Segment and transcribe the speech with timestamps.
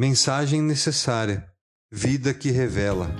[0.00, 1.44] Mensagem necessária.
[1.90, 3.12] Vida que revela.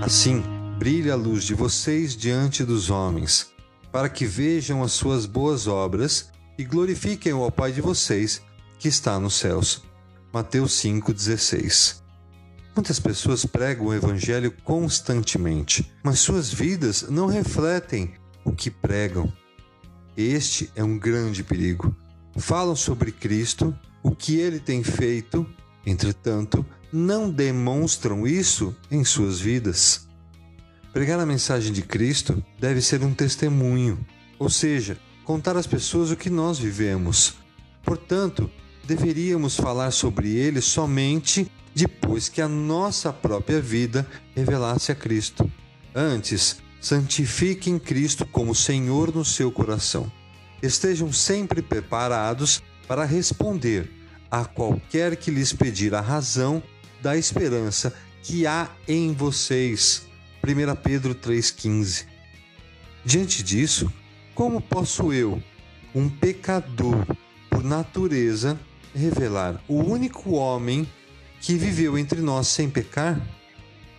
[0.00, 0.42] Assim,
[0.78, 3.52] brilhe a luz de vocês diante dos homens,
[3.92, 8.40] para que vejam as suas boas obras e glorifiquem o Pai de vocês
[8.78, 9.82] que está nos céus.
[10.32, 12.03] Mateus 5,16
[12.74, 18.14] Muitas pessoas pregam o Evangelho constantemente, mas suas vidas não refletem
[18.44, 19.32] o que pregam.
[20.16, 21.94] Este é um grande perigo.
[22.36, 25.46] Falam sobre Cristo, o que ele tem feito,
[25.86, 30.08] entretanto, não demonstram isso em suas vidas.
[30.92, 34.04] Pregar a mensagem de Cristo deve ser um testemunho,
[34.36, 37.36] ou seja, contar às pessoas o que nós vivemos.
[37.84, 38.50] Portanto,
[38.84, 45.50] deveríamos falar sobre ele somente depois que a nossa própria vida revelasse a Cristo.
[45.94, 50.10] Antes, santifiquem Cristo como Senhor no seu coração.
[50.62, 53.90] Estejam sempre preparados para responder
[54.30, 56.62] a qualquer que lhes pedir a razão
[57.02, 60.06] da esperança que há em vocês.
[60.42, 62.06] 1 Pedro 3,15.
[63.04, 63.92] Diante disso,
[64.34, 65.42] como posso eu,
[65.94, 67.06] um pecador
[67.50, 68.58] por natureza,
[68.94, 70.88] revelar o único homem
[71.44, 73.20] que viveu entre nós sem pecar,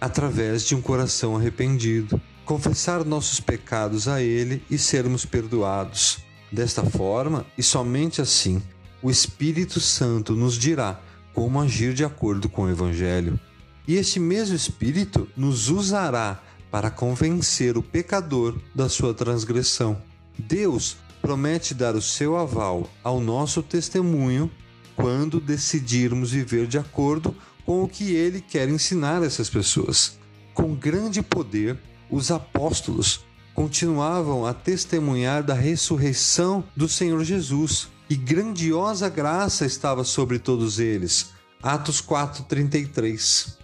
[0.02, 6.18] através de um coração arrependido, confessar nossos pecados a Ele e sermos perdoados.
[6.52, 8.60] Desta forma, e somente assim,
[9.00, 11.00] o Espírito Santo nos dirá
[11.36, 13.40] como agir de acordo com o Evangelho.
[13.88, 20.02] E este mesmo Espírito nos usará para convencer o pecador da sua transgressão.
[20.36, 24.50] Deus promete dar o seu aval ao nosso testemunho
[24.96, 30.18] quando decidirmos viver de acordo com o que ele quer ensinar essas pessoas.
[30.54, 31.78] Com grande poder,
[32.10, 40.38] os apóstolos continuavam a testemunhar da ressurreição do Senhor Jesus e grandiosa graça estava sobre
[40.38, 41.32] todos eles.
[41.64, 43.58] Atos 4:33.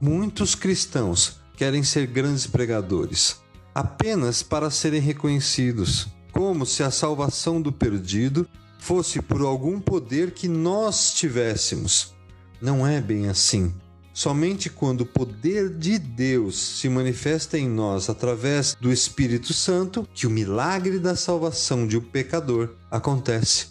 [0.00, 3.40] Muitos cristãos querem ser grandes pregadores,
[3.74, 8.46] apenas para serem reconhecidos, como se a salvação do perdido
[8.84, 12.14] fosse por algum poder que nós tivéssemos.
[12.60, 13.72] Não é bem assim.
[14.12, 20.26] Somente quando o poder de Deus se manifesta em nós através do Espírito Santo que
[20.26, 23.68] o milagre da salvação de um pecador acontece.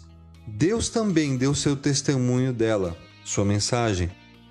[0.48, 4.10] Deus também deu seu testemunho dela, sua mensagem,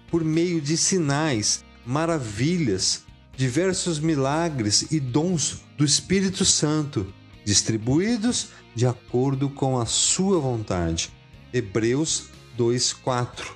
[0.09, 3.03] por meio de sinais, maravilhas,
[3.35, 7.13] diversos milagres e dons do Espírito Santo
[7.45, 11.11] distribuídos de acordo com a sua vontade.
[11.53, 13.55] Hebreus 2:4.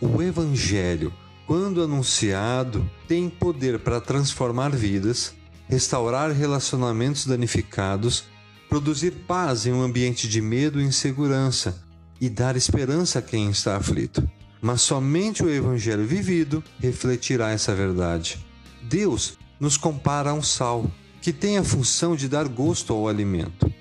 [0.00, 1.12] O evangelho,
[1.46, 5.34] quando anunciado, tem poder para transformar vidas,
[5.68, 8.24] restaurar relacionamentos danificados,
[8.68, 11.82] produzir paz em um ambiente de medo e insegurança
[12.20, 14.28] e dar esperança a quem está aflito.
[14.60, 18.44] Mas somente o evangelho vivido refletirá essa verdade.
[18.82, 20.90] Deus nos compara a um sal
[21.24, 23.72] que tem a função de dar gosto ao alimento,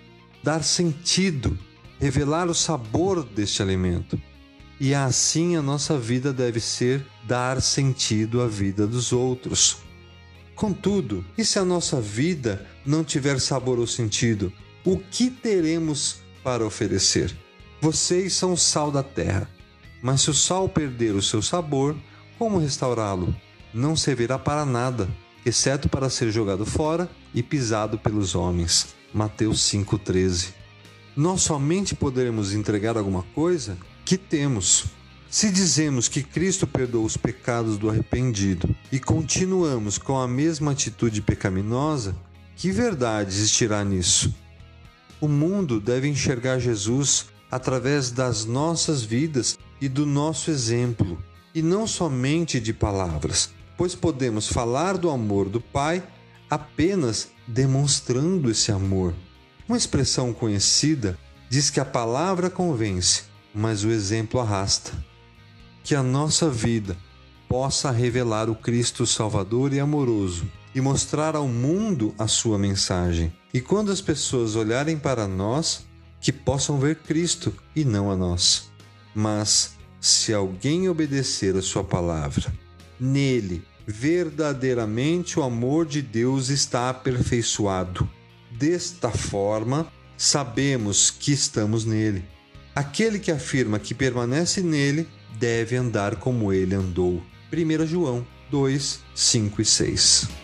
[0.42, 1.60] dar sentido,
[2.00, 4.18] revelar o sabor deste alimento.
[4.80, 9.80] E assim a nossa vida deve ser dar sentido à vida dos outros.
[10.56, 14.50] Contudo, e se a nossa vida não tiver sabor ou sentido,
[14.86, 17.36] o que teremos para oferecer?
[17.82, 19.50] Vocês são o sal da terra,
[20.02, 21.94] mas se o sal perder o seu sabor,
[22.40, 23.36] como restaurá-lo?
[23.74, 25.10] Não servirá para nada
[25.46, 28.96] exceto para ser jogado fora e pisado pelos homens.
[29.14, 30.50] Mateus 5,13.
[31.16, 34.86] Nós somente poderemos entregar alguma coisa que temos.
[35.30, 41.22] Se dizemos que Cristo perdoou os pecados do arrependido e continuamos com a mesma atitude
[41.22, 42.16] pecaminosa,
[42.56, 44.34] que verdade existirá nisso?
[45.20, 51.18] O mundo deve enxergar Jesus através das nossas vidas e do nosso exemplo,
[51.54, 56.04] e não somente de palavras pois podemos falar do amor do Pai
[56.54, 59.14] apenas demonstrando esse amor.
[59.68, 61.18] Uma expressão conhecida
[61.50, 63.24] diz que a palavra convence,
[63.54, 64.92] mas o exemplo arrasta.
[65.84, 66.96] Que a nossa vida
[67.50, 73.34] possa revelar o Cristo Salvador e amoroso e mostrar ao mundo a sua mensagem.
[73.54, 75.86] E quando as pessoas olharem para nós,
[76.20, 78.72] que possam ver Cristo e não a nós.
[79.14, 82.52] Mas se alguém obedecer a sua palavra
[83.00, 88.10] Nele, verdadeiramente o amor de Deus está aperfeiçoado.
[88.52, 92.24] Desta forma, sabemos que estamos nele.
[92.76, 95.08] Aquele que afirma que permanece nele
[95.38, 97.22] deve andar como ele andou.
[97.52, 100.43] 1 João 2, 5 e 6.